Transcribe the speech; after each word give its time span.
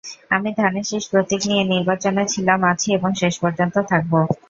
আমি 0.31 0.49
ধানের 0.57 0.85
শীষ 0.89 1.03
প্রতীক 1.11 1.41
নিয়ে 1.49 1.63
নির্বাচনে 1.73 2.23
ছিলাম 2.33 2.59
আছি 2.71 2.87
এবং 2.97 3.09
শেষপর্যন্ত 3.21 3.75
থাকব। 3.89 4.13